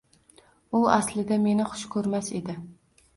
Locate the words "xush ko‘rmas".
1.73-2.31